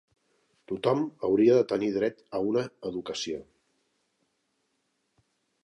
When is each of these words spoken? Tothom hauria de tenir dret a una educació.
Tothom 0.69 1.03
hauria 1.27 1.57
de 1.57 1.65
tenir 1.73 1.89
dret 1.99 2.23
a 2.39 2.43
una 2.53 2.65
educació. 2.93 3.39